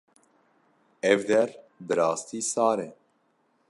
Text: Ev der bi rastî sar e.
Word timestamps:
Ev 1.11 1.19
der 1.29 1.49
bi 1.85 1.93
rastî 1.99 2.39
sar 2.53 2.79
e. 2.87 2.89